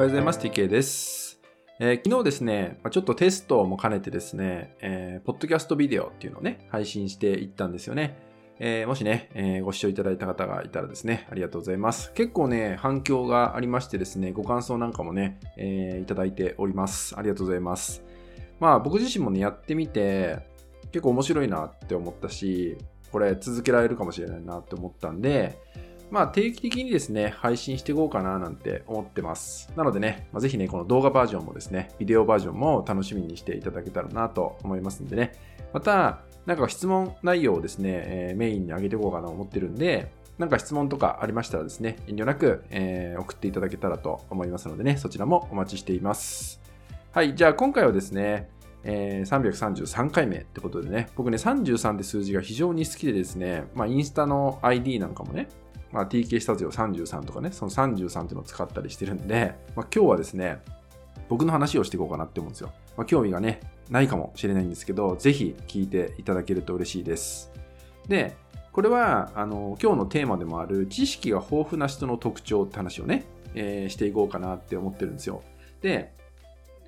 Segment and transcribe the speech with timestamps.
[0.00, 0.38] おはようございます。
[0.38, 1.38] TK です。
[1.78, 8.16] えー昨日ですね、ちょっとテストも兼ねてですね、えーポッドキャストビデオっていうのをね、配信していったんですよね。
[8.58, 12.14] えーもしね、えご視聴いただいた方がいたらですね、ありがとうございます。
[12.14, 17.14] 結構ね、反響がありましてですね、ご感想なんかもね、えいただいております。
[17.18, 18.02] ありがとうございます。
[18.58, 20.38] まあ僕自身もね、やってみて、
[20.92, 22.78] 結構面白いなって思ったし、
[23.12, 25.58] これ続けられるかもしれないなって思ったんで、
[26.10, 29.72] まあ定期的にですね、配信していこうかななんて思ってます。
[29.76, 35.32] なのでね、まあ、ぜひね、この動画バージョンもですね、ビデオバージョンも楽しみにしていただけたらなと思いますんでね。
[35.72, 46.60] また、なんか質問内容をですね、えーメインに上げていこうかなと思ってるんで、なんか質問とかありましたらですね、遠慮なく、えー送っていただけたらと思いますのでね、そちらもお待ちしています。
[47.12, 48.48] はい、じゃあ今回はですね、
[48.82, 55.48] えー333回目ってことでね、僕ね、33って数字が非常に好きでですね、まあ、インスタの ID なんかもね、
[55.92, 60.60] まあ、TK スタジオ33とかね、その33っていうのを使ったりしてるんで、まあ、今日はですね、
[61.28, 62.72] 僕の話をしていこうかなって思うんですよ。
[62.96, 63.60] まあ、興味がね、
[63.90, 67.52] ないかもしれないんですけど、ぜひ聞いていただけると嬉しいです。
[68.08, 68.36] で、
[68.72, 75.42] これは、あの、今日のテーマでもある知識が豊富な人の特徴って話をね、えーしていこうかなって思ってるんですよ。
[75.82, 76.12] で、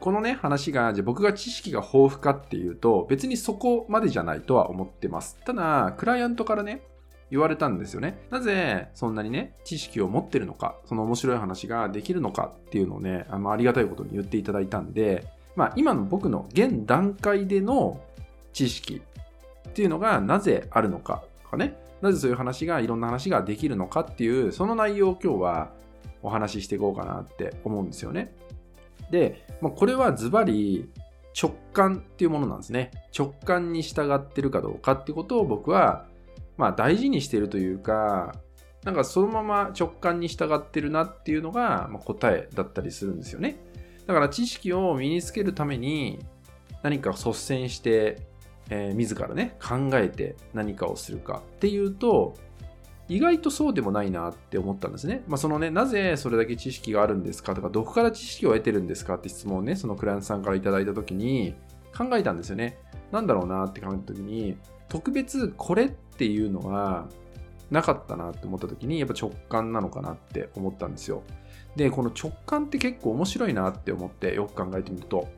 [0.00, 5.36] このね、話が、じゃ僕が知識が豊富かっていうと、別にそこまでじゃないとは思ってます。
[5.44, 6.82] ただ、クライアントからね、
[7.30, 8.18] 言われたんですよね。
[8.30, 18.00] なぜそんなにね、知識を持ってるのか、その面白い話ができるのかっていうのをね、あのありがたいことに言っていただいたんで、まあ今の僕の現段階での
[18.52, 19.02] 知識
[19.68, 25.70] っていうのがなぜあるのかとかね、なぜそういう話が、いろんな話ができるのかっていう、その内容を今日は
[26.22, 28.34] お話ししていこうかなって思うんですよね。
[29.10, 30.90] で、まあ、これはズバリ
[31.40, 32.90] 直感っていうものなんですね。
[33.16, 36.06] 直感に従ってるかどうかってことを僕は
[36.58, 38.34] まあ大事にしてるというか、
[38.84, 43.58] なんかそのまま直感に従ってるなっていうのがま答えだったりするんですよね。
[44.06, 46.18] だから知識を身につけるために
[46.82, 48.20] 何か率先して、
[48.70, 52.34] えー自らね考えて何かをするかっていうと
[53.08, 55.24] 意外とそうでもないなって思ったんですね。
[55.26, 61.54] まあそのね、なぜそれだけ知識があるんですかとか、どこから知識を得てるんですかって質問をね、そのクライアントさんからいただいたときに
[61.96, 62.78] 考えたんですよね。
[63.10, 67.08] なんだろうなって考えたときに、特別これっていうのは
[67.70, 71.22] なかったなって思ったときに、やっぱ直感なのかなって思ったんですよ。
[71.76, 75.28] で、この直感って結構面白いなって思ってよく考えてみると。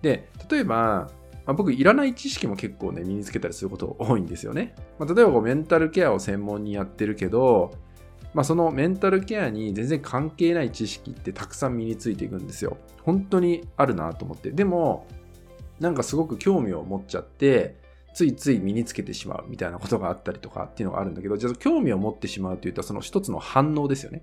[0.00, 1.10] で、例えば、
[1.44, 4.74] まあ、僕いらない知識も結構ね身につけたりすること多いんですよね。
[4.98, 7.72] まあ、例えばこうメンタルケアを専門にやってるけど、
[8.32, 12.76] まあ、そのメンタルケアに全然関係ない知識ってたくさん身についていくんですよ。
[13.02, 14.52] 本当にあるなと思って。
[14.52, 15.06] でも、
[15.80, 17.81] なんかすごく興味を持っちゃって、
[18.14, 24.22] ついつい身につけてしまうみたいなことがあったりとかっていうのがあるんだけど、じゃあ興味を持ってしまうというと、その一つの反応ですよね。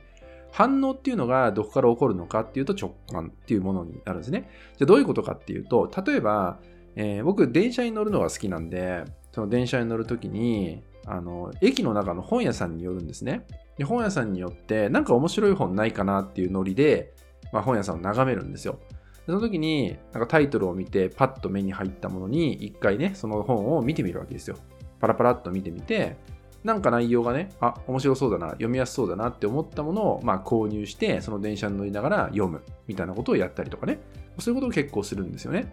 [0.52, 4.50] 反応っていうのがどこから起こるのかっていうと直感っていうものになるんですね。
[4.78, 6.60] じゃあどういうことかっていうと、例えば、
[6.96, 13.46] えー僕電車に乗るのが好きなんで、その電車に乗るときに、あの、駅の中の本屋さんによるんですね。
[13.78, 17.14] で本屋さんによって、なんか面白い本ないかなっていうノリで、
[17.52, 18.80] まあ、本屋さんを眺めるんですよ。
[19.30, 24.58] その時に、なんかタイトルを見て、パッと目に入ったものに、一回ね、その本を見てみるわけですよ。
[25.00, 26.18] パラパラっと見てみて、
[26.64, 34.00] なんか内容がね、あ、面白そうだな、読みやすそうだなって思ったものを、まあ、購入して、その電車に乗りながら読むみたいなことをやったりとかね。
[34.40, 35.72] そういうことを結構するんですよね。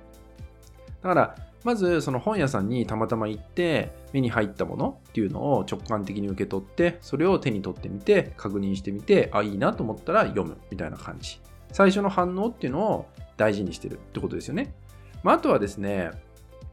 [1.02, 1.34] だから、
[1.64, 11.40] まずその本屋さんにたまたま行って目に入ったものっていうのを直感的に受け取ってそれを手に取ってみて確認してみてあいいなと思ったら読むみたいな感じ
[11.72, 13.06] 最初の反応っていうのを
[13.36, 14.74] 大事にしてるってことですよね、
[15.22, 16.10] まあ、あとはですね、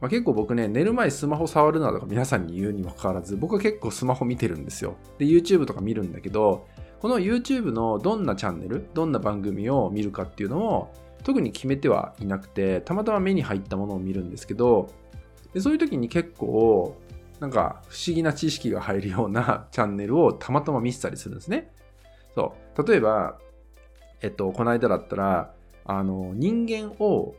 [0.02, 4.96] まあ、結構僕ね寝る前スマホ触るなとか皆さんに言うにもかかわらず僕は結構スマホ見てるんですよ。
[5.18, 6.68] で YouTube とか見るんだけど
[7.00, 10.94] この YouTube のどんなチャンネルどんな番組を見るかっていうのを
[11.24, 14.90] 特に決めてはいなくてたまたま目に入ったものを見るんですけど
[15.54, 16.98] でそういう時に結構
[17.40, 21.74] なんか不思議な知識が入るような チャンネルをたまたま見せたりするんですね。
[22.36, 22.88] そう。
[22.88, 23.38] 例えば、
[24.22, 25.54] えっと、この間だったら
[25.86, 27.36] あの人間を、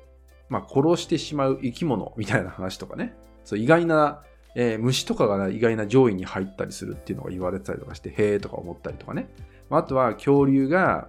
[0.48, 3.14] まあ、殺してしまう生き物みたいな話とかね
[3.44, 4.22] そう意外な、
[4.54, 9.28] えー虫とかが意外な上位に入ったりするっていうのが言われてたりとかしてへえとか思ったりとかね
[9.70, 11.08] あとは恐竜が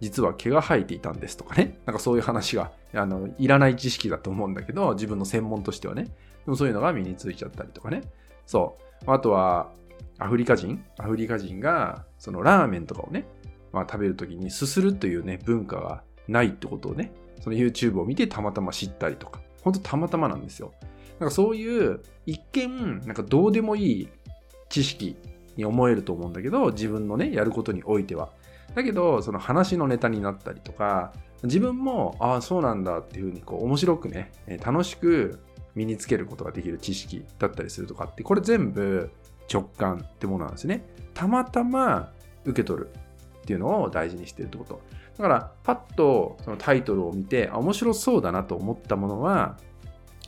[0.00, 1.78] 実は毛が生えていたんですとかね。
[1.86, 6.04] なんかそういう話が、あの、いらない知識だと思うんだけど、自分の専門としてはね。
[6.04, 6.10] で
[6.46, 8.02] もそういうのが身についちゃったりとかね。
[8.46, 8.76] そ
[9.06, 9.10] う。
[9.10, 9.72] あとは、
[10.18, 13.26] アフリカ人アフリカ人が、そのラーメンとかをね、
[13.72, 20.72] まあ食べるときにすするというね、文化がないってことをね、その YouTube を見てたまたま知ったりとか、ほんとたまたまなんですよ。
[21.18, 24.08] なんかそういう、一見、なんかどうでもいい
[24.68, 25.16] 知識
[25.56, 28.30] に思えると思うんだけど、自分のね、やることにおいては。
[28.74, 31.12] だけど、その話のネタになったりとか、
[31.42, 34.32] 自分も、ああ、そうなんだっていうふうに、こう、面白くね、
[34.64, 35.38] 楽しく
[35.74, 39.10] 身につけることができる知識だったりするとかって、これ全部
[39.52, 40.84] 直感ってものなんですね。
[41.14, 42.12] たまたま
[42.44, 42.90] 受け取る
[43.38, 44.80] っていうのを大事にしてるってこと。
[45.16, 49.56] だから、パッとそのタイトルを見て、面白そうだなと思ったものは、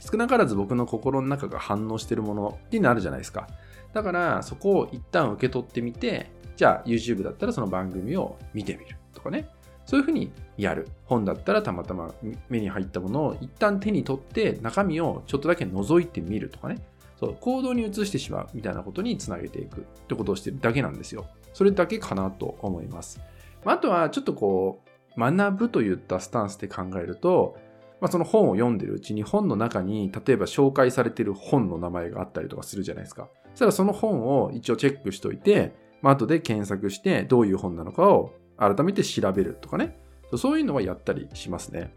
[0.01, 3.49] 少なからず僕の心の中が反応してるものになるじゃないですか。
[3.93, 9.49] だから、そこを一旦受け取ってみて、じゃあ YouTube だったらその番組を見てみるとかね。
[9.85, 10.89] そういうふうにやる。
[11.07, 12.13] 本だったらたまたま
[12.49, 16.79] 目に入ったものを一旦手に取って中身をちょっとだけ覗いてみるとかね。
[17.19, 21.27] そう、行動に移してしまうみたいなことにつなげていくってことをしてるだけなんですよ。
[21.53, 23.21] それだけかなと思います。
[23.65, 24.83] あとはちょっとこ
[25.17, 27.57] う、学ぶといったスタンスで考えると、
[28.01, 33.29] まあ、その本を読んでるうちに本の中に例えば紹介されてる本の名前があったりとかするじゃないですか。
[33.51, 39.99] そしたらその本を一応チェックしといて、まあ、後で検索してどういう本なのかを改めて調べるとかね。
[40.37, 41.95] そういうのはやったりしますね。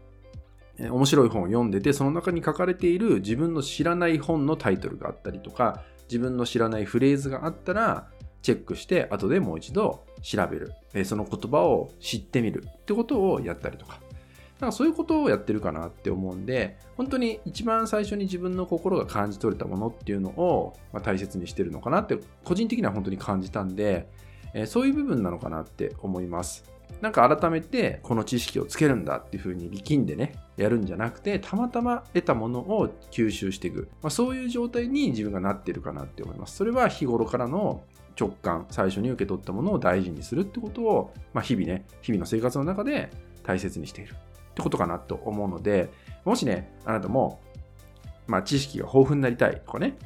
[0.78, 8.08] 面白い本を読んでて、その中に書かれている自分の知らない本のタイトルがあったりとか、自分の知らないフレーズがあったら、
[8.42, 10.72] チェックして後でもう一度調べる。
[11.04, 14.00] その言葉を知ってみるってことをやったりとか。
[14.60, 24.08] なんかそういうことをやってるかなって思うんで、本当に一番最初に自分の心が感じ取れたものっていうのを、ま大切にしてるのかなって、個人的には本当に感じたんで、
[24.54, 26.64] えそういう部分なのかなって思います。
[27.00, 33.88] なんか改めてこの知識をつけるんだっていうふうに力んでね、やるんじゃなくて、たまたま得たものを吸収していく。
[34.00, 36.56] まあ、そういう状態に自分がなってるかなって思います。
[36.56, 37.82] それは日頃からの
[38.18, 43.10] 直感、最初に受け取ったものを大事にするってことを、まあ、日々ね、日々の生活の中で
[43.42, 45.90] 大切にしているってことかなと思うので、
[46.24, 47.40] もしね、あなたも、
[48.26, 49.96] まあ、知識が豊富になりたいとかね、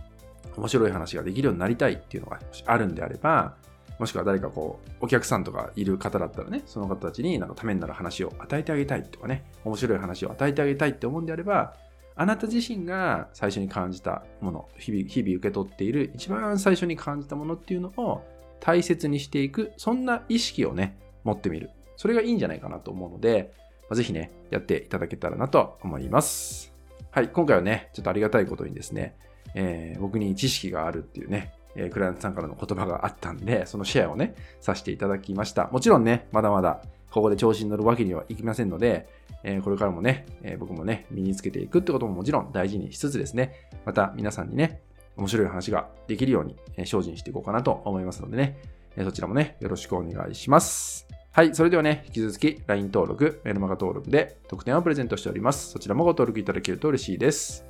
[0.56, 3.56] 面白い話ができるようになりたいっていうのがあるんであれば、
[3.98, 11.74] もしくは誰かこう、お客さんとかいる方だったらね、その方たちになんかためになる話を与えてあげたいとかね、面白い話を与えてあげたいって思うんであれば、
[12.16, 18.24] あなた自身が最初に感じたもの、日々日々受け取っている一番最初に感じたものっていうのを
[18.58, 21.70] 大切にしていく、そんな意識をね、持ってみる。
[21.96, 23.52] それがいいんじゃないかなと思うので、
[23.92, 26.72] ぜひね、やっていただけたらなと思います。
[27.10, 29.16] はい、今回はね、ちょっとありがたいことにですね、
[29.54, 35.68] えー、僕に知識があるっていうね、えクライアントさんからの言葉があったんで、そのシェアをね、させていただきました。
[35.68, 39.08] もちろんね、まだまだここで調子に乗るわけにはいきませんので、
[39.42, 44.82] えこれからもね、え僕もね、身につけていくってことももちろん大事にしつつですね、また皆さんにね、
[45.16, 48.58] 面白い話ができるように、え精進していこうかなと思いますのでね、
[48.96, 51.06] えそちらもね、よろしくお願いします。
[51.36, 51.54] はい。
[51.54, 55.70] それではね、引き続き LINE 登録、メルマガ登録で特典をプレゼントしております。
[55.70, 57.64] そちらもご登録いただけると嬉しいです。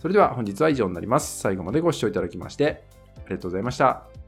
[0.00, 1.40] それでは本日は以上になります。
[1.40, 2.84] 最後までご視聴いただきまして
[3.16, 4.19] ありがとうございました。